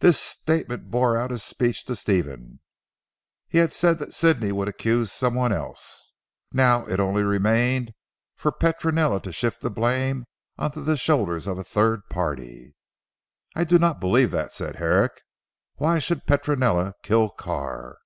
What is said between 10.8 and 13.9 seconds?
the shoulders of a third party. "I do